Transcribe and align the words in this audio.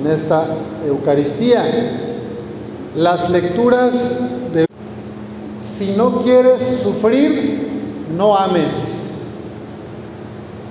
en 0.00 0.10
esta 0.10 0.44
Eucaristía. 0.86 1.64
Las 2.96 3.30
lecturas 3.30 4.52
de... 4.52 4.66
Si 5.60 5.94
no 5.96 6.22
quieres 6.22 6.62
sufrir, 6.82 7.68
no 8.16 8.36
ames. 8.36 8.98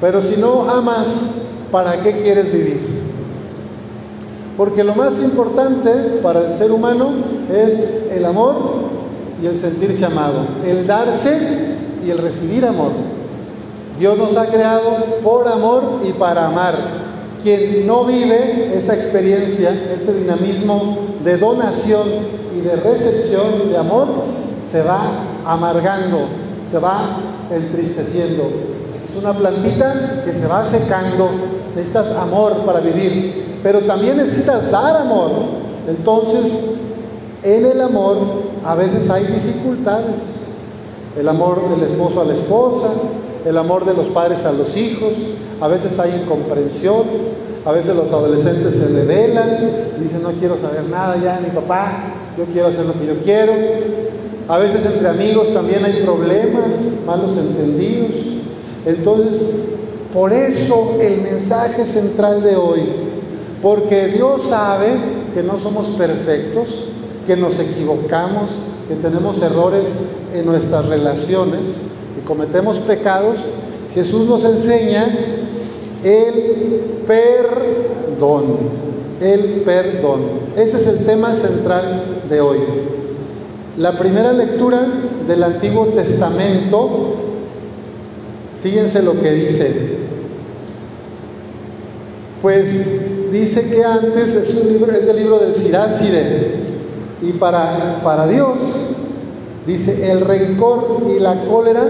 Pero 0.02 0.22
si 0.22 0.40
no 0.40 0.70
amas, 0.70 1.08
¿para 1.72 2.02
qué 2.04 2.22
quieres 2.22 2.52
vivir? 2.52 2.98
Porque 4.58 4.84
lo 4.84 4.96
más 4.96 5.22
importante 5.22 5.92
para 6.22 6.48
el 6.48 6.54
ser 6.54 6.72
humano 6.72 7.10
es 7.52 8.08
el 8.12 8.26
amor 8.26 8.56
y 9.42 9.46
el 9.46 9.58
sentirse 9.58 10.06
amado, 10.06 10.46
el 10.66 10.88
darse 10.88 11.76
y 12.06 12.10
el 12.10 12.18
recibir 12.18 12.66
amor. 12.66 12.92
Dios 14.00 14.18
nos 14.18 14.36
ha 14.36 14.48
creado 14.48 15.20
por 15.24 15.48
amor 15.48 16.02
y 16.08 16.14
para 16.14 16.48
amar. 16.48 17.07
Quien 17.44 17.86
no 17.88 18.06
vive 18.06 18.76
esa 18.76 18.96
experiencia, 18.96 19.72
ese 19.96 20.14
dinamismo 20.14 20.98
de 21.24 21.38
donación 21.38 22.08
y 22.58 22.62
de 22.62 22.76
recepción 22.78 23.70
de 23.70 23.78
amor, 23.78 24.08
se 24.66 24.82
va 24.84 25.00
amargando, 25.46 26.28
se 26.66 26.80
va 26.80 27.20
entristeciendo. 27.50 28.44
Es 28.92 29.16
una 29.16 29.34
plantita 29.34 30.24
que 30.26 30.34
se 30.34 30.48
va 30.48 30.66
secando. 30.66 31.30
Necesitas 31.76 32.12
amor 32.18 32.54
para 32.66 32.80
vivir, 32.80 33.60
pero 33.64 33.82
también 33.82 34.18
necesitas 34.18 34.72
dar 34.72 34.98
amor. 34.98 35.32
Entonces, 35.88 36.78
en 37.44 37.66
el 37.66 37.82
amor 37.82 38.18
a 38.66 38.76
veces 38.76 39.10
hay 39.10 39.26
dificultades. 39.26 40.20
El 41.18 41.30
amor 41.30 41.62
del 41.70 41.90
esposo 41.90 42.22
a 42.22 42.26
la 42.26 42.34
esposa, 42.36 42.90
el 43.48 43.58
amor 43.58 43.86
de 43.86 43.94
los 43.94 44.08
padres 44.08 44.46
a 44.46 44.52
los 44.52 44.76
hijos, 44.76 45.14
a 45.62 45.68
veces 45.68 45.98
hay 46.00 46.22
incomprensiones, 46.22 47.24
a 47.66 47.72
veces 47.72 47.96
los 47.96 48.12
adolescentes 48.12 48.76
se 48.76 48.88
rebelan 48.90 49.88
dicen 50.02 50.24
no 50.24 50.32
quiero 50.32 50.58
saber 50.58 50.84
nada 50.90 51.18
ya 51.22 51.40
mi 51.44 51.50
papá, 51.50 51.92
yo 52.38 52.46
quiero 52.46 52.68
hacer 52.68 52.86
lo 52.86 52.94
que 52.94 53.08
yo 53.08 53.16
quiero. 53.24 53.54
A 54.48 54.58
veces 54.58 54.86
entre 54.86 55.10
amigos 55.10 55.54
también 55.54 55.84
hay 55.84 56.02
problemas, 56.04 57.04
malos 57.06 57.38
entendidos. 57.38 58.16
Entonces, 58.86 59.42
por 60.14 60.32
eso 60.32 60.98
el 61.02 61.22
mensaje 61.22 61.86
central 61.86 62.42
de 62.42 62.56
hoy, 62.56 62.82
porque 63.62 64.08
Dios 64.08 64.44
sabe 64.50 64.88
que 65.34 65.44
no 65.44 65.60
somos 65.60 65.88
perfectos, 65.88 66.86
que 67.26 67.36
nos 67.36 67.60
equivocamos, 67.60 68.52
que 68.88 68.96
tenemos 68.96 69.42
errores 69.42 69.88
en 70.34 70.46
nuestras 70.46 70.86
relaciones, 70.86 71.62
cometemos 72.28 72.78
pecados, 72.80 73.40
Jesús 73.94 74.28
nos 74.28 74.44
enseña 74.44 75.08
el 76.04 77.04
perdón. 77.08 78.58
El 79.22 79.62
perdón. 79.66 80.22
Ese 80.56 80.78
es 80.78 80.88
el 80.88 81.06
tema 81.06 81.34
central 81.34 82.22
de 82.30 82.42
hoy. 82.42 82.58
La 83.78 83.98
primera 83.98 84.34
lectura 84.34 84.86
del 85.28 85.42
Antiguo 85.42 85.86
Testamento, 85.88 87.16
fíjense 88.62 89.02
lo 89.02 89.20
que 89.20 89.32
dice. 89.32 89.98
Pues 92.42 93.32
dice 93.32 93.70
que 93.70 93.84
antes 93.84 94.36
es, 94.36 94.56
un 94.56 94.74
libro, 94.74 94.92
es 94.92 95.08
el 95.08 95.16
libro 95.16 95.40
del. 95.40 95.54
Y 97.22 97.32
para, 97.34 98.00
para 98.04 98.28
Dios, 98.28 98.58
dice, 99.68 100.12
el 100.12 100.22
rencor 100.22 101.04
y 101.16 101.20
la 101.20 101.44
cólera, 101.44 101.86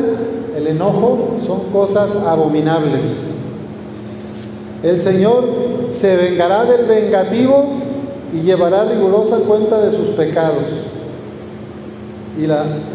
el 0.55 0.67
enojo, 0.67 1.35
son 1.45 1.71
cosas 1.71 2.15
abominables. 2.25 3.27
El 4.83 4.99
Señor 4.99 5.45
se 5.89 6.15
vengará 6.15 6.65
del 6.65 6.85
vengativo 6.85 7.65
y 8.33 8.41
llevará 8.41 8.83
rigurosa 8.83 9.37
cuenta 9.47 9.79
de 9.79 9.95
sus 9.95 10.09
pecados. 10.09 10.65
Y 12.37 12.45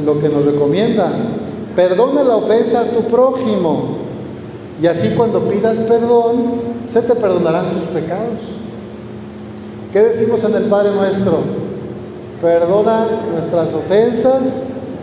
lo 0.04 0.20
que 0.20 0.28
nos 0.28 0.44
recomienda, 0.44 1.10
perdona 1.74 2.22
la 2.22 2.36
ofensa 2.36 2.80
a 2.80 2.84
tu 2.84 3.02
prójimo. 3.04 4.02
Y 4.80 4.86
así 4.86 5.10
cuando 5.16 5.40
pidas 5.42 5.78
perdón, 5.80 6.44
se 6.86 7.02
te 7.02 7.14
perdonarán 7.14 7.72
tus 7.72 7.84
pecados. 7.84 8.40
¿Qué 9.92 10.00
decimos 10.00 10.42
en 10.44 10.54
el 10.54 10.64
Padre 10.64 10.92
nuestro? 10.92 11.38
Perdona 12.40 13.06
nuestras 13.32 13.72
ofensas, 13.74 14.54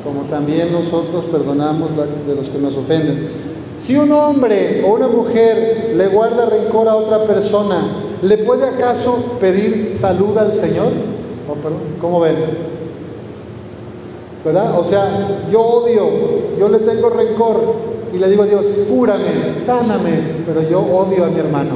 como 0.04 0.22
también 0.30 0.72
nosotros 0.72 1.26
perdonamos 1.26 1.90
de 2.28 2.36
los 2.36 2.50
que 2.50 2.58
nos 2.60 2.76
ofenden. 2.78 3.30
Si 3.78 3.96
un 3.96 4.12
hombre 4.12 4.84
o 4.86 4.94
una 4.94 5.08
mujer 5.08 5.94
le 5.96 6.08
guarda 6.08 6.46
rencor 6.46 6.88
a 6.88 6.96
otra 6.96 7.24
persona, 7.24 7.88
¿le 8.22 8.40
puede 8.40 8.68
acaso 8.68 9.38
pedir 9.40 9.96
salud 9.98 10.38
al 10.38 10.54
Señor? 10.54 10.88
Oh, 11.48 11.56
¿Cómo 12.02 12.20
ven? 12.20 12.36
¿Verdad? 14.44 14.80
O 14.80 14.84
sea, 14.84 15.48
yo 15.52 15.62
odio, 15.62 16.10
yo 16.60 16.70
le 16.70 16.80
tengo 16.80 17.10
rencor 17.10 17.60
y 18.14 18.18
le 18.18 18.30
digo 18.30 18.44
a 18.44 18.48
Dios, 18.48 18.66
cúrame, 18.90 19.60
sáname, 19.60 20.44
pero 20.46 20.68
yo 20.70 20.80
odio 20.82 21.26
a 21.26 21.30
mi 21.30 21.40
hermano. 21.40 21.76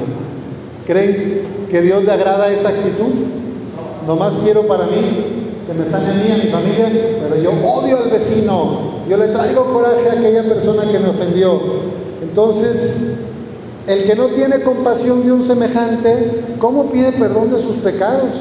¿Creen 0.85 1.43
que 1.69 1.81
Dios 1.81 2.03
le 2.03 2.11
agrada 2.11 2.51
esa 2.51 2.69
actitud? 2.69 3.13
Nomás 4.07 4.37
quiero 4.43 4.63
para 4.63 4.85
mí 4.85 5.42
que 5.65 5.73
me 5.73 5.85
sane 5.85 6.09
a 6.09 6.13
mí, 6.13 6.31
a 6.31 6.43
mi 6.43 6.49
familia, 6.51 6.91
pero 7.21 7.41
yo 7.41 7.51
odio 7.51 7.97
al 7.97 8.09
vecino, 8.09 9.03
yo 9.09 9.17
le 9.17 9.27
traigo 9.27 9.65
coraje 9.73 10.09
a 10.09 10.19
aquella 10.19 10.43
persona 10.43 10.91
que 10.91 10.99
me 10.99 11.09
ofendió. 11.09 11.59
Entonces, 12.21 13.19
el 13.87 14.03
que 14.03 14.15
no 14.15 14.27
tiene 14.27 14.61
compasión 14.61 15.25
de 15.25 15.31
un 15.31 15.45
semejante, 15.45 16.43
¿cómo 16.59 16.85
pide 16.85 17.11
perdón 17.13 17.51
de 17.51 17.59
sus 17.59 17.77
pecados? 17.77 18.31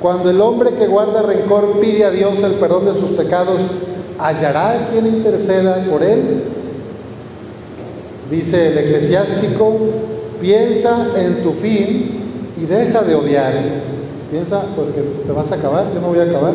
Cuando 0.00 0.30
el 0.30 0.40
hombre 0.40 0.72
que 0.72 0.88
guarda 0.88 1.22
rencor 1.22 1.78
pide 1.80 2.04
a 2.04 2.10
Dios 2.10 2.42
el 2.42 2.52
perdón 2.52 2.86
de 2.86 2.94
sus 2.94 3.10
pecados, 3.10 3.60
¿hallará 4.18 4.88
quien 4.90 5.06
interceda 5.06 5.76
por 5.88 6.02
él? 6.02 6.42
Dice 8.30 8.68
el 8.68 8.78
eclesiástico, 8.78 9.76
piensa 10.40 11.06
en 11.16 11.44
tu 11.44 11.52
fin 11.52 12.20
y 12.60 12.66
deja 12.66 13.02
de 13.02 13.14
odiar. 13.14 13.52
Piensa, 14.32 14.62
pues 14.74 14.92
que 14.92 15.02
te 15.02 15.30
vas 15.30 15.52
a 15.52 15.56
acabar, 15.56 15.84
yo 15.92 16.00
no 16.00 16.08
voy 16.08 16.18
a 16.18 16.22
acabar. 16.22 16.54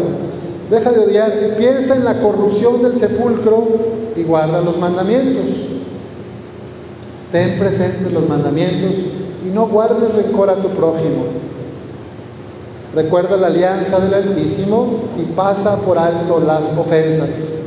Deja 0.72 0.92
de 0.92 1.00
odiar, 1.00 1.32
piensa 1.60 1.96
en 1.96 2.06
la 2.06 2.20
corrupción 2.20 2.82
del 2.82 2.98
sepulcro 2.98 3.68
y 4.16 4.24
guarda 4.24 4.62
los 4.62 4.80
mandamientos. 4.80 5.50
Ten 7.32 7.60
presentes 7.60 8.12
los 8.12 8.28
mandamientos 8.28 8.96
y 9.46 9.54
no 9.54 9.68
guardes 9.68 10.12
rencor 10.16 10.50
a 10.50 10.56
tu 10.56 10.70
prójimo. 10.70 11.26
Recuerda 12.96 13.38
la 13.38 13.46
alianza 13.46 14.00
del 14.00 14.16
Altísimo 14.16 14.88
y 15.16 15.32
pasa 15.36 15.76
por 15.82 16.00
alto 16.00 16.40
las 16.40 16.66
ofensas. 16.76 17.60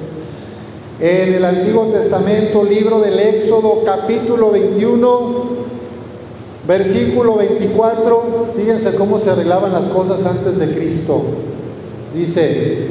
En 0.99 1.35
el 1.35 1.45
Antiguo 1.45 1.85
Testamento, 1.85 2.65
libro 2.65 2.99
del 2.99 3.17
Éxodo, 3.17 3.85
capítulo 3.85 4.51
21, 4.51 5.60
Versículo 6.71 7.35
24, 7.35 8.53
fíjense 8.57 8.95
cómo 8.95 9.19
se 9.19 9.29
arreglaban 9.29 9.73
las 9.73 9.87
cosas 9.87 10.25
antes 10.25 10.57
de 10.57 10.73
Cristo. 10.73 11.21
Dice, 12.15 12.87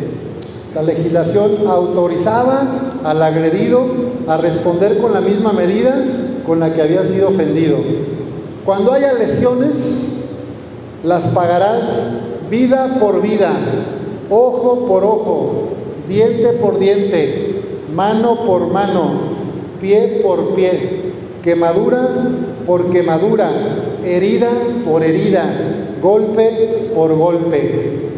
la 0.75 0.81
legislación 0.83 1.65
autorizaba 1.65 2.67
al 3.05 3.23
agredido 3.23 3.85
a 4.27 4.35
responder 4.35 4.97
con 4.97 5.13
la 5.13 5.21
misma 5.21 5.53
medida 5.53 5.95
con 6.45 6.59
la 6.59 6.73
que 6.73 6.81
había 6.81 7.05
sido 7.05 7.29
ofendido. 7.29 7.77
Cuando 8.65 8.91
haya 8.91 9.13
lesiones, 9.13 10.25
las 11.05 11.27
pagarás 11.27 11.85
vida 12.51 12.97
por 12.99 13.21
vida, 13.21 13.53
ojo 14.29 14.87
por 14.89 15.05
ojo, 15.05 15.51
diente 16.09 16.49
por 16.61 16.79
diente, 16.79 17.61
mano 17.95 18.45
por 18.45 18.67
mano, 18.67 19.11
pie 19.79 20.19
por 20.21 20.53
pie, 20.53 21.13
quemadura 21.43 22.07
por 22.65 22.89
quemadura, 22.91 23.49
herida 24.05 24.49
por 24.85 25.03
herida, 25.03 25.45
golpe 26.01 26.91
por 26.93 27.15
golpe. 27.15 28.09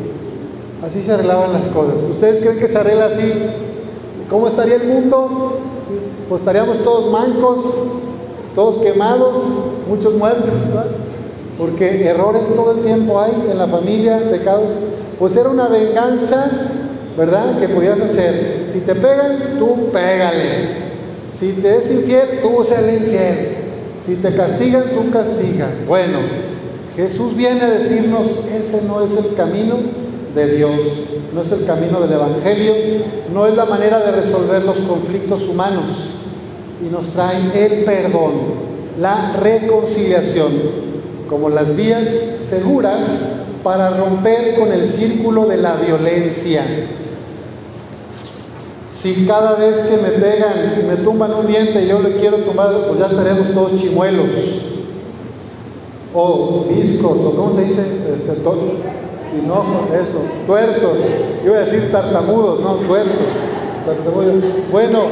Así 0.86 1.02
se 1.02 1.12
arreglaban 1.12 1.54
las 1.54 1.68
cosas. 1.68 1.96
¿Ustedes 2.10 2.42
creen 2.42 2.60
que 2.60 2.68
se 2.68 2.78
arregla 2.78 3.06
así? 3.06 3.32
¿Cómo 4.30 4.48
estaría 4.48 4.76
el 4.76 4.88
mundo? 4.88 5.60
Pues 6.28 6.42
estaríamos 6.42 6.84
todos 6.84 7.12
mancos, 7.12 7.60
todos 8.56 8.78
quemados, 8.78 9.38
muchos 9.88 10.14
muertos, 10.16 10.54
porque 11.58 12.08
errores 12.08 12.48
todo 12.56 12.72
el 12.72 12.80
tiempo 12.80 13.20
hay 13.20 13.34
en 13.52 13.58
la 13.58 13.68
familia, 13.68 14.22
pecados. 14.32 14.72
Pues 15.20 15.36
era 15.36 15.50
una 15.50 15.68
venganza, 15.68 16.50
¿verdad? 17.18 17.60
Que 17.60 17.70
podías 17.70 18.02
hacer. 18.02 18.66
Si 18.68 18.80
te 18.80 18.96
pegan, 18.96 19.60
tú 19.60 19.92
pégale. 19.92 20.81
Si 21.32 21.54
te 21.54 21.78
es 21.78 21.92
infiel, 21.92 22.42
tú 22.42 22.64
sé 22.64 22.98
infiel. 23.00 23.62
Si 24.06 24.16
te 24.16 24.36
castigan, 24.36 24.84
tú 24.94 25.12
castiga. 25.12 25.70
Bueno, 25.88 26.20
Jesús 26.96 27.36
viene 27.36 27.62
a 27.62 27.70
decirnos, 27.70 28.28
ese 28.54 28.84
no 28.88 29.04
es 29.04 29.16
el 29.16 29.36
camino 29.36 29.76
de 30.36 30.56
Dios, 30.56 30.82
no 31.34 31.42
es 31.42 31.52
el 31.52 31.66
camino 31.66 32.02
del 32.02 32.14
Evangelio, 32.14 32.74
no 33.34 33.48
es 33.48 33.56
la 33.56 33.66
manera 33.66 34.00
de 34.00 34.12
resolver 34.12 34.64
los 34.64 34.78
conflictos 34.80 35.48
humanos. 35.48 35.86
Y 36.86 36.92
nos 36.92 37.10
trae 37.10 37.38
el 37.54 37.84
perdón, 37.84 38.32
la 39.00 39.34
reconciliación. 39.40 40.82
como 41.30 41.48
las 41.48 41.78
vías 41.78 42.10
seguras 42.44 43.08
para 43.64 43.90
romper 43.92 44.56
con 44.60 44.74
el 44.74 44.86
círculo 44.86 45.46
de 45.46 45.56
la 45.56 45.76
violencia. 45.76 46.62
Si 49.02 49.26
cada 49.26 49.54
vez 49.54 49.78
que 49.78 49.98
me 49.98 50.10
pegan 50.10 50.80
y 50.80 50.84
me 50.84 50.96
tumban 50.98 51.34
un 51.34 51.48
diente 51.48 51.84
y 51.84 51.88
yo 51.88 52.00
le 52.00 52.18
quiero 52.18 52.38
tumbar, 52.38 52.86
pues 52.88 53.00
ya 53.00 53.08
estaremos 53.08 53.50
todos 53.52 53.74
chimuelos. 53.74 54.32
O 56.14 56.66
viscos, 56.70 57.18
o 57.18 57.32
cómo 57.36 57.52
se 57.52 57.64
dice, 57.64 57.82
este, 58.16 58.44
no, 59.48 59.64
eso, 59.92 60.22
tuertos. 60.46 60.98
Yo 61.44 61.52
iba 61.52 61.58
a 61.58 61.66
decir 61.66 61.92
tartamudos, 61.92 62.60
no, 62.60 62.76
tuertos. 62.76 63.16
Bueno, 64.72 65.06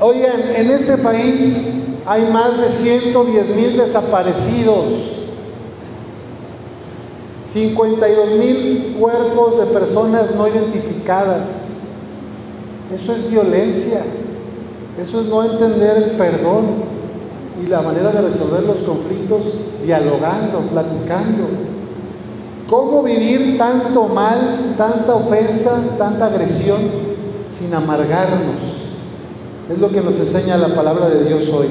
oigan, 0.00 0.42
en 0.54 0.70
este 0.70 0.98
país 0.98 1.68
hay 2.04 2.26
más 2.30 2.60
de 2.60 2.68
110 2.68 3.56
mil 3.56 3.78
desaparecidos. 3.78 5.14
52 7.46 8.30
mil 8.32 8.96
cuerpos 9.00 9.60
de 9.60 9.66
personas 9.66 10.34
no 10.34 10.46
identificadas. 10.46 11.65
Eso 12.94 13.14
es 13.14 13.30
violencia. 13.30 14.00
Eso 15.00 15.20
es 15.20 15.26
no 15.26 15.44
entender 15.44 15.96
el 15.96 16.10
perdón 16.12 16.96
y 17.62 17.68
la 17.68 17.82
manera 17.82 18.10
de 18.12 18.22
resolver 18.22 18.62
los 18.62 18.78
conflictos 18.78 19.42
dialogando, 19.84 20.60
platicando. 20.72 21.44
¿Cómo 22.68 23.02
vivir 23.02 23.58
tanto 23.58 24.08
mal, 24.08 24.74
tanta 24.76 25.14
ofensa, 25.14 25.80
tanta 25.98 26.26
agresión 26.26 26.78
sin 27.48 27.72
amargarnos? 27.74 28.86
Es 29.70 29.78
lo 29.78 29.90
que 29.90 30.00
nos 30.00 30.18
enseña 30.18 30.56
la 30.56 30.74
palabra 30.74 31.08
de 31.08 31.24
Dios 31.24 31.48
hoy. 31.50 31.66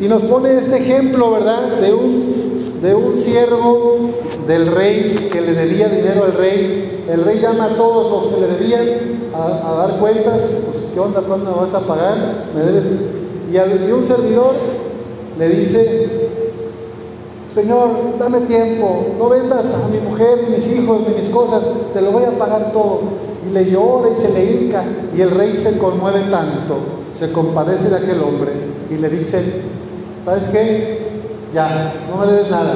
Y 0.00 0.08
nos 0.08 0.22
pone 0.22 0.56
este 0.56 0.76
ejemplo, 0.76 1.32
¿verdad? 1.32 1.80
De 1.80 1.92
un, 1.92 2.43
de 2.84 2.94
un 2.94 3.16
siervo 3.16 3.96
del 4.46 4.66
rey 4.66 5.30
que 5.32 5.40
le 5.40 5.54
debía 5.54 5.88
dinero 5.88 6.24
al 6.24 6.34
rey. 6.34 7.02
El 7.08 7.24
rey 7.24 7.40
llama 7.40 7.64
a 7.64 7.76
todos 7.76 8.10
los 8.10 8.34
que 8.34 8.40
le 8.42 8.46
debían 8.46 9.30
a, 9.34 9.72
dar 9.72 9.98
cuentas. 9.98 10.42
Pues, 10.70 10.84
¿qué 10.92 11.00
onda? 11.00 11.22
¿Cuándo 11.22 11.50
me 11.50 11.56
vas 11.62 11.72
a 11.72 11.86
pagar? 11.86 12.44
Me 12.54 12.60
debes. 12.60 12.86
Y, 13.50 13.56
y 13.56 13.90
un 13.90 14.04
servidor 14.04 14.52
le 15.38 15.48
dice, 15.48 16.28
Señor, 17.50 17.88
dame 18.18 18.40
tiempo, 18.42 19.06
no 19.18 19.30
vendas 19.30 19.72
a 19.72 19.88
mi 19.88 19.98
mujer, 19.98 20.44
ni 20.46 20.56
mis 20.56 20.76
hijos, 20.76 21.08
ni 21.08 21.14
mis 21.14 21.30
cosas, 21.30 21.62
te 21.94 22.02
lo 22.02 22.10
voy 22.10 22.24
a 22.24 22.32
pagar 22.32 22.70
todo. 22.72 23.00
Y 23.48 23.54
le 23.54 23.64
llora 23.70 24.10
y 24.12 24.14
se 24.14 24.30
le 24.30 24.44
hinca, 24.44 24.84
y 25.16 25.22
el 25.22 25.30
rey 25.30 25.56
se 25.56 25.78
conmueve 25.78 26.20
tanto, 26.30 26.76
se 27.14 27.32
compadece 27.32 27.88
de 27.88 27.96
aquel 27.96 28.22
hombre 28.22 28.52
y 28.90 28.96
le 28.96 29.08
dice, 29.08 29.42
¿sabes 30.22 30.44
qué? 30.52 31.03
Ya, 31.54 31.94
no 32.10 32.16
me 32.16 32.26
debes 32.32 32.50
nada. 32.50 32.74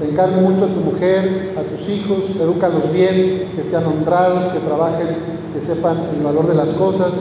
Te 0.00 0.08
encargo 0.08 0.40
mucho 0.40 0.64
a 0.64 0.68
tu 0.68 0.80
mujer, 0.80 1.54
a 1.58 1.62
tus 1.62 1.88
hijos, 1.90 2.30
edúcalos 2.40 2.90
bien, 2.90 3.52
que 3.54 3.62
sean 3.62 3.84
honrados, 3.84 4.44
que 4.44 4.60
trabajen, 4.60 5.08
que 5.52 5.60
sepan 5.60 5.98
el 6.16 6.24
valor 6.24 6.48
de 6.48 6.54
las 6.54 6.70
cosas 6.70 7.12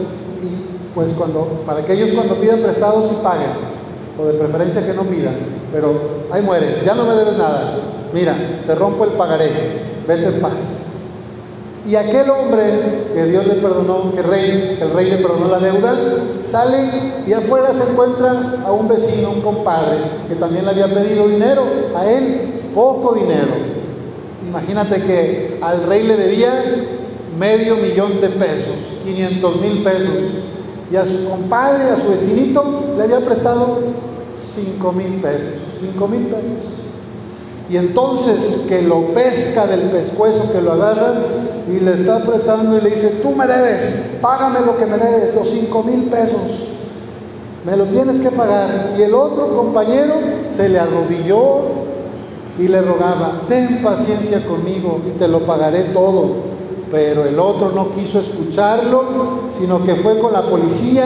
y 0.41 0.95
pues 0.95 1.11
cuando, 1.11 1.63
para 1.65 1.83
que 1.83 1.91
ellos 1.91 2.11
cuando 2.15 2.35
pidan 2.35 2.61
prestados 2.61 3.11
y 3.11 3.23
paguen, 3.23 3.49
o 4.17 4.25
de 4.27 4.33
preferencia 4.35 4.85
que 4.85 4.93
no 4.93 5.03
pidan, 5.03 5.35
pero 5.73 5.93
ahí 6.31 6.41
muere, 6.41 6.81
ya 6.85 6.95
no 6.95 7.03
me 7.03 7.15
debes 7.15 7.37
nada. 7.37 7.79
Mira, 8.13 8.35
te 8.65 8.75
rompo 8.75 9.03
el 9.03 9.11
pagaré, 9.11 9.83
vete 10.07 10.27
en 10.27 10.41
paz. 10.41 10.86
Y 11.87 11.95
aquel 11.95 12.29
hombre 12.29 13.07
que 13.13 13.25
Dios 13.27 13.47
le 13.47 13.53
perdonó, 13.53 14.13
que, 14.13 14.21
rey, 14.21 14.75
que 14.77 14.83
el 14.83 14.91
rey 14.91 15.09
le 15.09 15.17
perdonó 15.19 15.47
la 15.47 15.59
deuda, 15.59 15.95
sale 16.41 16.89
y 17.25 17.31
afuera 17.31 17.71
se 17.71 17.91
encuentra 17.91 18.61
a 18.65 18.73
un 18.73 18.89
vecino, 18.89 19.31
un 19.31 19.39
compadre, 19.39 19.99
que 20.27 20.35
también 20.35 20.65
le 20.65 20.71
había 20.71 20.93
pedido 20.93 21.29
dinero 21.29 21.63
a 21.95 22.05
él, 22.11 22.59
poco 22.75 23.13
dinero. 23.13 23.53
Imagínate 24.45 25.01
que 25.01 25.59
al 25.61 25.83
rey 25.83 26.03
le 26.03 26.17
debía 26.17 26.51
medio 27.39 27.77
millón 27.77 28.19
de 28.19 28.29
pesos, 28.29 28.99
500 29.05 29.61
mil 29.61 29.83
pesos, 29.83 30.23
y 30.91 30.95
a 30.97 31.05
su 31.05 31.29
compadre, 31.29 31.89
a 31.89 31.95
su 31.95 32.09
vecinito, 32.09 32.83
le 32.97 33.03
había 33.03 33.21
prestado 33.21 33.79
5 34.55 34.91
mil 34.91 35.21
pesos, 35.21 35.53
5 35.79 36.07
mil 36.09 36.25
pesos. 36.25 36.76
Y 37.69 37.75
entonces 37.75 38.65
que 38.69 38.81
lo 38.81 39.13
pesca 39.13 39.67
del 39.67 39.81
pescuezo, 39.81 40.51
que 40.53 40.61
lo 40.61 40.73
agarra 40.73 41.15
y 41.69 41.79
le 41.81 41.93
está 41.93 42.17
apretando 42.17 42.77
y 42.77 42.81
le 42.81 42.91
dice, 42.91 43.19
tú 43.21 43.31
me 43.31 43.45
debes, 43.45 44.17
págame 44.21 44.61
lo 44.61 44.77
que 44.77 44.85
me 44.85 44.97
debes, 44.97 45.35
los 45.35 45.49
5 45.49 45.83
mil 45.83 46.03
pesos, 46.03 46.69
me 47.65 47.75
lo 47.75 47.85
tienes 47.85 48.19
que 48.19 48.31
pagar. 48.31 48.93
Y 48.97 49.01
el 49.01 49.13
otro 49.13 49.55
compañero 49.55 50.13
se 50.47 50.69
le 50.69 50.79
arrodilló 50.79 51.87
y 52.57 52.69
le 52.69 52.81
rogaba, 52.81 53.41
ten 53.49 53.81
paciencia 53.83 54.45
conmigo 54.45 55.01
y 55.05 55.11
te 55.17 55.27
lo 55.27 55.41
pagaré 55.41 55.83
todo. 55.93 56.47
Pero 56.89 57.25
el 57.25 57.37
otro 57.37 57.71
no 57.71 57.91
quiso 57.91 58.21
escucharlo, 58.21 59.03
sino 59.59 59.83
que 59.83 59.95
fue 59.95 60.19
con 60.19 60.31
la 60.31 60.43
policía 60.43 61.05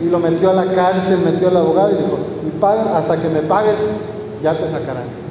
y 0.00 0.04
lo 0.08 0.20
metió 0.20 0.50
a 0.50 0.54
la 0.54 0.72
cárcel, 0.72 1.18
metió 1.24 1.48
al 1.48 1.56
abogado 1.56 1.90
y 1.90 1.94
dijo, 1.94 2.16
hasta 2.94 3.20
que 3.20 3.28
me 3.28 3.40
pagues, 3.40 3.78
ya 4.40 4.54
te 4.54 4.68
sacarán. 4.68 5.25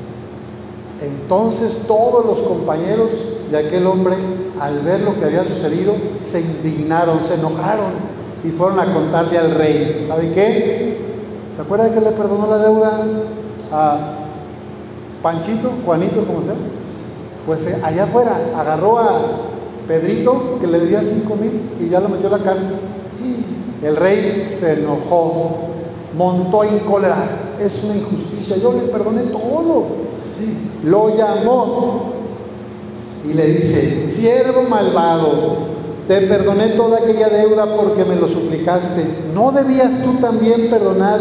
Entonces 1.02 1.84
todos 1.88 2.26
los 2.26 2.40
compañeros 2.40 3.12
de 3.52 3.58
aquel 3.58 3.86
hombre, 3.86 4.16
al 4.60 4.80
ver 4.80 5.02
lo 5.02 5.16
que 5.20 5.26
había 5.26 5.44
sucedido, 5.44 5.94
se 6.20 6.42
indignaron, 6.42 7.22
se 7.22 7.36
enojaron 7.36 7.92
y 8.44 8.50
fueron 8.50 8.80
a 8.80 8.94
contarle 8.94 9.38
al 9.38 9.52
rey. 9.52 10.02
¿Sabe 10.06 10.32
qué? 10.32 10.98
¿Se 11.54 11.62
acuerda 11.62 11.94
que 11.94 12.02
le 12.02 12.12
perdonó 12.12 12.48
la 12.48 12.58
deuda 12.58 13.04
a 13.72 13.98
Panchito, 15.22 15.72
Juanito, 15.86 16.26
como 16.26 16.42
sea? 16.42 16.56
Pues 17.46 17.66
eh, 17.68 17.78
allá 17.84 18.06
afuera 18.06 18.38
agarró 18.58 19.00
a 19.00 19.22
Pedrito, 19.88 20.58
que 20.60 20.68
le 20.68 20.80
debía 20.80 21.04
cinco 21.04 21.36
mil, 21.36 21.62
y 21.80 21.90
ya 21.90 22.00
lo 22.00 22.10
metió 22.10 22.28
a 22.28 22.38
la 22.38 22.44
cárcel. 22.44 22.76
El 23.84 23.96
rey 23.98 24.48
se 24.48 24.74
enojó, 24.74 25.75
montó 26.18 26.64
en 26.64 26.80
cólera. 26.80 27.18
Es 27.60 27.84
una 27.84 27.96
injusticia, 27.96 28.58
yo 28.58 28.74
le 28.74 28.84
perdoné 28.84 29.24
todo. 29.24 30.06
Lo 30.84 31.16
llamó 31.16 32.14
y 33.24 33.34
le 33.34 33.48
dice, 33.48 34.08
siervo 34.08 34.64
malvado, 34.70 35.76
te 36.08 36.22
perdoné 36.22 36.70
toda 36.70 37.00
aquella 37.00 37.30
deuda 37.30 37.76
porque 37.76 38.06
me 38.06 38.16
lo 38.16 38.28
suplicaste. 38.28 39.04
¿No 39.34 39.52
debías 39.52 40.04
tú 40.04 40.16
también 40.22 40.70
perdonar 40.70 41.20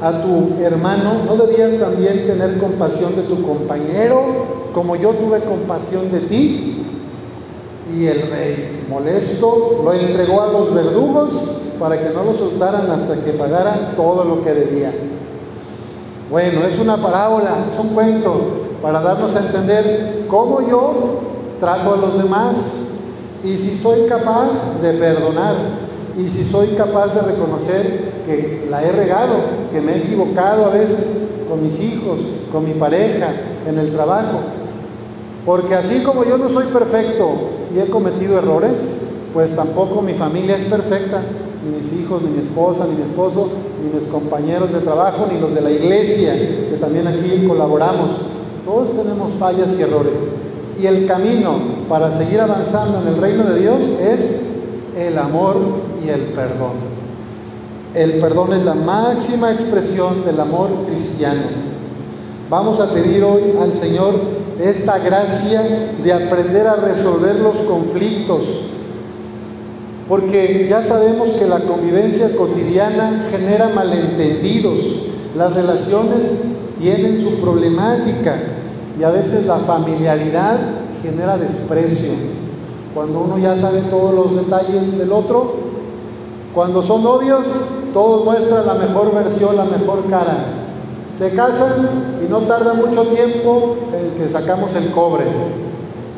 a 0.00 0.22
tu 0.22 0.62
hermano? 0.62 1.24
¿No 1.26 1.36
debías 1.36 1.78
también 1.78 2.26
tener 2.26 2.58
compasión 2.58 3.14
de 3.14 3.22
tu 3.22 3.42
compañero 3.42 4.22
como 4.74 4.96
yo 4.96 5.10
tuve 5.10 5.40
compasión 5.40 6.10
de 6.10 6.20
ti? 6.20 6.75
Y 7.92 8.06
el 8.06 8.22
rey, 8.30 8.84
molesto, 8.88 9.80
lo 9.84 9.92
entregó 9.92 10.42
a 10.42 10.48
los 10.48 10.74
verdugos 10.74 11.32
para 11.78 12.00
que 12.00 12.10
no 12.10 12.24
lo 12.24 12.34
soltaran 12.34 12.90
hasta 12.90 13.22
que 13.24 13.32
pagara 13.32 13.92
todo 13.96 14.24
lo 14.24 14.42
que 14.42 14.52
debía. 14.52 14.92
Bueno, 16.30 16.64
es 16.64 16.78
una 16.80 16.96
parábola, 16.96 17.66
es 17.72 17.78
un 17.78 17.90
cuento 17.90 18.34
para 18.82 19.00
darnos 19.00 19.36
a 19.36 19.40
entender 19.40 20.24
cómo 20.28 20.60
yo 20.68 21.20
trato 21.60 21.94
a 21.94 21.96
los 21.96 22.18
demás 22.18 22.82
y 23.44 23.56
si 23.56 23.76
soy 23.78 24.06
capaz 24.08 24.80
de 24.82 24.92
perdonar 24.94 25.54
y 26.16 26.28
si 26.28 26.44
soy 26.44 26.68
capaz 26.68 27.14
de 27.14 27.20
reconocer 27.20 28.12
que 28.26 28.66
la 28.70 28.82
he 28.82 28.90
regado, 28.90 29.34
que 29.72 29.80
me 29.80 29.92
he 29.92 29.98
equivocado 29.98 30.64
a 30.64 30.70
veces 30.70 31.22
con 31.48 31.62
mis 31.62 31.78
hijos, 31.80 32.22
con 32.50 32.64
mi 32.64 32.72
pareja, 32.72 33.28
en 33.68 33.78
el 33.78 33.92
trabajo. 33.92 34.40
Porque 35.46 35.76
así 35.76 36.00
como 36.00 36.24
yo 36.24 36.36
no 36.36 36.48
soy 36.48 36.66
perfecto 36.66 37.30
y 37.72 37.78
he 37.78 37.86
cometido 37.86 38.36
errores, 38.36 39.02
pues 39.32 39.54
tampoco 39.54 40.02
mi 40.02 40.12
familia 40.12 40.56
es 40.56 40.64
perfecta, 40.64 41.22
ni 41.64 41.76
mis 41.76 41.92
hijos, 41.92 42.20
ni 42.22 42.30
mi 42.30 42.40
esposa, 42.40 42.84
ni 42.90 42.96
mi 42.96 43.02
esposo, 43.02 43.48
ni 43.80 43.96
mis 43.96 44.08
compañeros 44.08 44.72
de 44.72 44.80
trabajo, 44.80 45.28
ni 45.32 45.38
los 45.38 45.54
de 45.54 45.60
la 45.60 45.70
iglesia, 45.70 46.34
que 46.34 46.76
también 46.80 47.06
aquí 47.06 47.46
colaboramos. 47.46 48.10
Todos 48.64 48.90
tenemos 48.96 49.34
fallas 49.34 49.78
y 49.78 49.82
errores. 49.82 50.18
Y 50.80 50.86
el 50.86 51.06
camino 51.06 51.54
para 51.88 52.10
seguir 52.10 52.40
avanzando 52.40 53.00
en 53.00 53.14
el 53.14 53.20
reino 53.20 53.44
de 53.44 53.60
Dios 53.60 53.82
es 54.00 54.50
el 54.96 55.16
amor 55.16 55.56
y 56.04 56.08
el 56.08 56.22
perdón. 56.22 56.96
El 57.94 58.14
perdón 58.14 58.52
es 58.52 58.64
la 58.64 58.74
máxima 58.74 59.52
expresión 59.52 60.24
del 60.26 60.40
amor 60.40 60.68
cristiano. 60.88 61.42
Vamos 62.50 62.80
a 62.80 62.90
pedir 62.90 63.22
hoy 63.22 63.54
al 63.60 63.72
Señor 63.72 64.35
esta 64.60 64.98
gracia 64.98 65.62
de 66.02 66.12
aprender 66.12 66.66
a 66.66 66.76
resolver 66.76 67.36
los 67.36 67.58
conflictos, 67.58 68.62
porque 70.08 70.66
ya 70.68 70.82
sabemos 70.82 71.30
que 71.30 71.46
la 71.46 71.60
convivencia 71.60 72.34
cotidiana 72.36 73.26
genera 73.30 73.68
malentendidos, 73.68 74.80
las 75.36 75.52
relaciones 75.52 76.44
tienen 76.80 77.20
su 77.20 77.40
problemática 77.40 78.36
y 78.98 79.02
a 79.02 79.10
veces 79.10 79.46
la 79.46 79.58
familiaridad 79.58 80.58
genera 81.02 81.36
desprecio. 81.36 82.12
Cuando 82.94 83.20
uno 83.20 83.38
ya 83.38 83.56
sabe 83.56 83.80
todos 83.90 84.14
los 84.14 84.36
detalles 84.36 84.96
del 84.96 85.12
otro, 85.12 85.54
cuando 86.54 86.82
son 86.82 87.02
novios, 87.02 87.46
todos 87.92 88.24
muestran 88.24 88.66
la 88.66 88.74
mejor 88.74 89.14
versión, 89.14 89.56
la 89.56 89.64
mejor 89.64 90.04
cara. 90.08 90.55
Se 91.18 91.30
casan 91.30 91.72
y 92.22 92.30
no 92.30 92.40
tarda 92.40 92.74
mucho 92.74 93.04
tiempo 93.04 93.76
en 93.92 94.22
que 94.22 94.30
sacamos 94.30 94.74
el 94.74 94.90
cobre. 94.90 95.24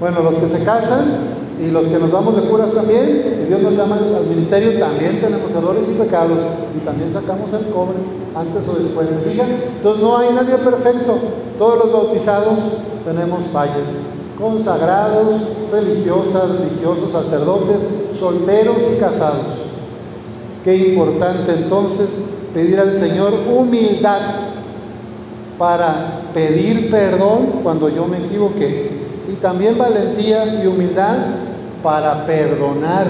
Bueno, 0.01 0.23
los 0.23 0.37
que 0.37 0.49
se 0.49 0.65
casan 0.65 1.39
y 1.61 1.71
los 1.71 1.87
que 1.87 1.99
nos 1.99 2.11
vamos 2.11 2.37
de 2.37 2.43
curas 2.43 2.73
también, 2.73 3.41
y 3.43 3.47
Dios 3.47 3.63
nos 3.63 3.77
llama 3.77 3.97
al 3.97 4.27
ministerio, 4.27 4.79
también 4.79 5.21
tenemos 5.21 5.51
errores 5.53 5.87
y 5.89 5.99
pecados, 5.99 6.39
y 6.77 6.85
también 6.85 7.11
sacamos 7.11 7.53
el 7.53 7.67
cobre 7.73 7.97
antes 8.35 8.69
o 8.69 8.75
después. 8.75 9.09
¿Se 9.09 9.33
Entonces 9.33 10.03
no 10.03 10.19
hay 10.19 10.33
nadie 10.33 10.57
perfecto. 10.57 11.17
Todos 11.59 11.79
los 11.79 11.93
bautizados 11.93 12.59
tenemos 13.05 13.45
fallas. 13.53 13.91
Consagrados, 14.39 15.35
religiosas, 15.73 16.61
religiosos, 16.61 17.11
sacerdotes, 17.11 17.83
solteros 18.19 18.79
y 18.97 19.01
casados. 19.01 19.69
Qué 20.65 20.77
importante 20.77 21.53
entonces 21.53 22.25
pedir 22.55 22.79
al 22.79 22.95
Señor 22.95 23.33
humildad 23.53 24.48
para 25.59 26.23
pedir 26.33 26.91
perdón 26.91 27.61
cuando 27.63 27.89
yo 27.89 28.07
me 28.07 28.19
equivoqué 28.19 28.91
y 29.31 29.35
también 29.35 29.77
valentía 29.77 30.63
y 30.63 30.67
humildad 30.67 31.17
para 31.83 32.25
perdonar 32.27 33.07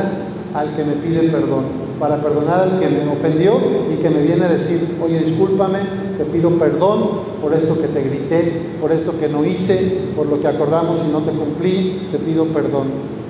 al 0.54 0.74
que 0.74 0.84
me 0.84 0.94
pide 0.94 1.28
perdón, 1.28 1.64
para 2.00 2.16
perdonar 2.16 2.60
al 2.60 2.80
que 2.80 2.88
me 2.88 3.10
ofendió 3.10 3.58
y 3.92 4.02
que 4.02 4.10
me 4.10 4.22
viene 4.22 4.46
a 4.46 4.48
decir, 4.48 4.96
oye, 5.02 5.20
discúlpame, 5.20 5.78
te 6.16 6.24
pido 6.24 6.50
perdón 6.58 7.10
por 7.42 7.52
esto 7.54 7.80
que 7.80 7.88
te 7.88 8.02
grité, 8.02 8.62
por 8.80 8.92
esto 8.92 9.12
que 9.18 9.28
no 9.28 9.44
hice, 9.44 10.00
por 10.16 10.26
lo 10.26 10.40
que 10.40 10.48
acordamos 10.48 11.00
y 11.06 11.12
no 11.12 11.20
te 11.20 11.32
cumplí, 11.32 12.08
te 12.10 12.18
pido 12.18 12.46
perdón. 12.46 12.88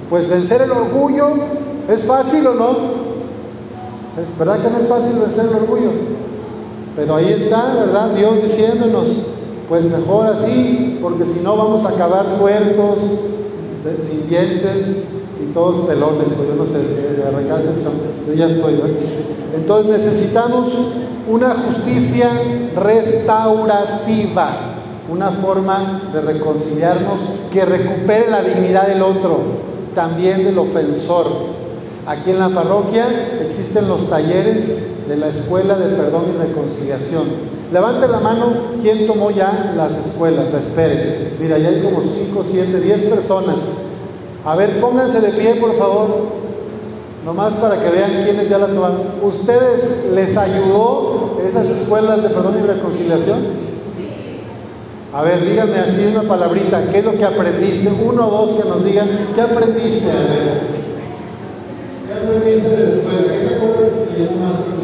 Pues 0.08 0.28
vencer 0.28 0.62
el 0.62 0.70
orgullo 0.70 1.28
es 1.92 2.04
fácil 2.04 2.46
o 2.46 2.54
no? 2.54 2.76
Es 4.20 4.37
verdad 4.38 4.60
que 4.60 4.70
no 4.70 4.78
es 4.78 4.87
fácil 4.87 5.20
vencer 5.20 5.46
el 5.46 5.56
orgullo, 5.56 5.90
pero 6.99 7.14
ahí 7.14 7.33
está, 7.33 7.75
¿verdad? 7.75 8.11
Dios 8.11 8.43
diciéndonos, 8.43 9.26
pues 9.69 9.87
mejor 9.87 10.26
así, 10.26 10.99
porque 11.00 11.25
si 11.25 11.45
no 11.45 11.57
vamos 11.57 11.85
a 11.85 11.90
acabar 11.90 12.26
muertos, 12.40 12.99
sin 14.00 14.28
dientes 14.28 15.05
y 15.40 15.52
todos 15.55 15.87
pelones, 15.87 16.26
o 16.37 16.45
yo 16.45 16.57
no 16.57 16.67
sé, 16.67 16.78
arrancarse 17.25 17.69
yo 18.26 18.35
ya 18.35 18.49
estoy. 18.49 18.81
Entonces 19.55 19.93
necesitamos 19.93 20.73
una 21.28 21.50
justicia 21.50 22.31
restaurativa, 22.75 24.50
una 25.09 25.31
forma 25.31 26.11
de 26.12 26.21
reconciliarnos 26.21 27.21
que 27.52 27.64
recupere 27.64 28.28
la 28.28 28.43
dignidad 28.43 28.88
del 28.88 29.02
otro, 29.02 29.38
también 29.95 30.43
del 30.43 30.59
ofensor. 30.59 31.26
Aquí 32.09 32.31
en 32.31 32.38
la 32.38 32.49
parroquia 32.49 33.07
existen 33.45 33.87
los 33.87 34.09
talleres 34.09 35.07
de 35.07 35.17
la 35.19 35.29
Escuela 35.29 35.77
de 35.77 35.95
Perdón 35.95 36.23
y 36.35 36.38
Reconciliación. 36.38 37.25
Levante 37.71 38.09
la 38.09 38.19
mano 38.19 38.47
quien 38.81 39.07
tomó 39.07 39.31
ya 39.31 39.75
las 39.77 39.95
escuelas, 40.07 40.47
la 40.50 40.59
espere. 40.59 41.35
Mira, 41.38 41.59
ya 41.59 41.69
hay 41.69 41.83
como 41.83 42.00
5, 42.00 42.47
7, 42.50 42.81
10 42.81 43.03
personas. 43.03 43.57
A 44.43 44.57
ver, 44.57 44.81
pónganse 44.81 45.21
de 45.21 45.33
pie, 45.33 45.57
por 45.57 45.77
favor. 45.77 46.09
Nomás 47.27 47.53
para 47.57 47.79
que 47.79 47.91
vean 47.91 48.25
quiénes 48.25 48.49
ya 48.49 48.57
la 48.57 48.69
tomaron. 48.69 49.03
¿Ustedes 49.23 50.11
les 50.15 50.35
ayudó 50.35 51.38
esas 51.47 51.67
escuelas 51.67 52.23
de 52.23 52.31
perdón 52.31 52.55
y 52.65 52.67
reconciliación? 52.67 53.69
A 55.12 55.23
ver, 55.25 55.45
díganme 55.45 55.79
así 55.79 56.07
una 56.07 56.23
palabrita. 56.23 56.91
¿Qué 56.91 57.00
es 57.00 57.05
lo 57.05 57.12
que 57.12 57.25
aprendiste? 57.27 57.91
Uno 58.03 58.29
o 58.29 58.31
dos 58.31 58.62
que 58.62 58.67
nos 58.67 58.83
digan. 58.83 59.09
¿Qué 59.35 59.43
aprendiste? 59.43 60.09
deu 64.18 64.77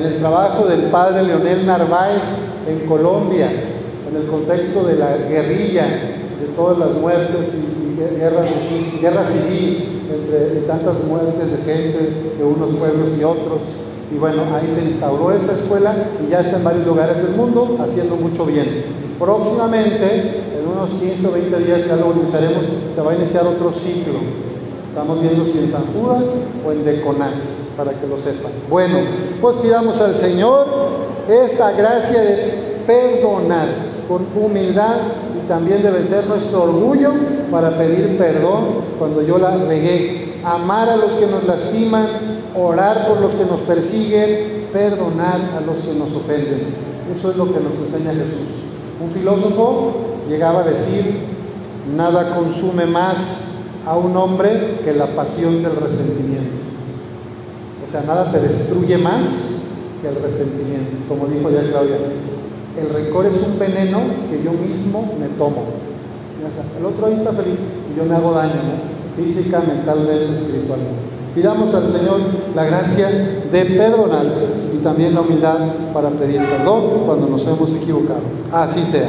acuerdas 0.00 0.18
y 0.18 0.22
más 0.22 0.50
aprendiste? 0.50 0.90
padre 0.90 1.22
Leonel 1.22 1.66
Narváez 1.66 2.24
en 2.68 2.86
Colombia, 2.86 3.48
en 4.08 4.16
el 4.16 4.26
contexto 4.28 4.84
de 4.84 4.96
la 4.96 5.16
guerrilla, 5.16 5.84
de 6.40 6.46
todas 6.56 6.78
las 6.78 6.92
muertes 6.94 7.54
y, 7.54 8.18
guerras, 8.18 8.50
guerra 9.00 9.24
civil, 9.24 10.02
entre 10.10 10.60
tantas 10.62 11.04
muertes 11.04 11.50
de 11.50 11.72
gente 11.72 11.98
de 12.38 12.44
unos 12.44 12.70
pueblos 12.76 13.10
y 13.18 13.24
otros. 13.24 13.60
Y 14.12 14.18
bueno, 14.18 14.42
ahí 14.54 14.68
se 14.74 14.90
instauró 14.90 15.32
esa 15.32 15.52
escuela 15.52 15.94
y 16.26 16.30
ya 16.30 16.40
está 16.40 16.56
en 16.56 16.64
varios 16.64 16.86
lugares 16.86 17.22
del 17.22 17.36
mundo 17.36 17.78
haciendo 17.80 18.16
mucho 18.16 18.44
bien. 18.46 18.84
Próximamente, 19.18 20.42
en 20.58 20.66
unos 20.66 20.90
15 20.98 21.26
o 21.28 21.32
20 21.32 21.58
días 21.58 21.86
ya 21.86 21.96
lo 21.96 22.12
iniciaremos, 22.12 22.64
se 22.92 23.02
va 23.02 23.12
a 23.12 23.16
iniciar 23.16 23.46
otro 23.46 23.70
ciclo. 23.70 24.18
Estamos 24.88 25.20
viendo 25.20 25.44
si 25.44 25.58
en 25.58 25.70
San 25.70 25.84
Judas 25.92 26.24
o 26.66 26.72
en 26.72 26.84
Deconás 26.84 27.59
para 27.76 27.92
que 27.92 28.06
lo 28.06 28.18
sepan. 28.18 28.52
Bueno, 28.68 28.98
pues 29.40 29.56
pidamos 29.56 30.00
al 30.00 30.14
Señor 30.14 30.66
esta 31.28 31.72
gracia 31.72 32.20
de 32.20 32.82
perdonar 32.86 33.68
con 34.08 34.26
humildad 34.34 34.96
y 35.36 35.46
también 35.48 35.82
de 35.82 35.90
vencer 35.90 36.26
nuestro 36.26 36.64
orgullo 36.64 37.12
para 37.50 37.76
pedir 37.78 38.18
perdón 38.18 38.90
cuando 38.98 39.22
yo 39.22 39.38
la 39.38 39.56
regué, 39.56 40.40
amar 40.44 40.88
a 40.88 40.96
los 40.96 41.12
que 41.12 41.26
nos 41.26 41.44
lastiman, 41.44 42.06
orar 42.56 43.06
por 43.06 43.20
los 43.20 43.34
que 43.34 43.44
nos 43.44 43.60
persiguen, 43.60 44.66
perdonar 44.72 45.38
a 45.56 45.60
los 45.60 45.78
que 45.78 45.94
nos 45.94 46.12
ofenden. 46.14 46.90
Eso 47.16 47.30
es 47.30 47.36
lo 47.36 47.46
que 47.46 47.60
nos 47.60 47.74
enseña 47.74 48.12
Jesús. 48.12 48.64
Un 49.02 49.10
filósofo 49.10 49.92
llegaba 50.28 50.60
a 50.60 50.64
decir, 50.64 51.20
nada 51.96 52.34
consume 52.34 52.86
más 52.86 53.50
a 53.86 53.96
un 53.96 54.16
hombre 54.16 54.78
que 54.84 54.92
la 54.92 55.06
pasión 55.06 55.62
del 55.62 55.76
resentimiento. 55.76 56.60
O 57.90 57.92
sea, 57.92 58.02
nada 58.06 58.30
te 58.30 58.38
destruye 58.38 58.96
más 58.98 59.24
que 60.00 60.08
el 60.08 60.22
resentimiento. 60.22 60.94
Como 61.08 61.26
dijo 61.26 61.50
ya 61.50 61.68
Claudia, 61.70 61.96
el 62.78 62.88
rencor 62.88 63.26
es 63.26 63.34
un 63.42 63.58
veneno 63.58 63.98
que 64.30 64.44
yo 64.44 64.52
mismo 64.52 65.12
me 65.18 65.26
tomo. 65.36 65.64
el 66.78 66.86
otro 66.86 67.06
ahí 67.06 67.14
está 67.14 67.32
feliz 67.32 67.58
y 67.92 67.98
yo 67.98 68.04
me 68.04 68.14
hago 68.14 68.30
daño, 68.30 68.52
física, 69.16 69.60
mentalmente, 69.66 70.34
espiritualmente. 70.34 71.00
Pidamos 71.34 71.74
al 71.74 71.92
Señor 71.92 72.20
la 72.54 72.64
gracia 72.64 73.08
de 73.50 73.64
perdonar 73.64 74.24
y 74.72 74.76
también 74.84 75.12
la 75.12 75.22
humildad 75.22 75.58
para 75.92 76.10
pedir 76.10 76.40
perdón 76.42 77.02
cuando 77.06 77.26
nos 77.26 77.44
hemos 77.44 77.72
equivocado. 77.72 78.20
Así 78.52 78.86
sea. 78.86 79.08